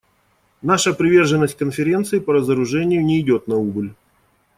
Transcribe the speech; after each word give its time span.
Наша 0.63 0.93
приверженность 0.95 1.57
Конференции 1.59 2.17
по 2.17 2.33
разоружению 2.33 3.05
не 3.05 3.21
идет 3.21 3.45
на 3.47 3.57
убыль. 3.57 3.93